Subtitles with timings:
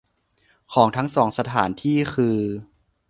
[0.73, 2.37] ของทั้งสองสถานที่คือ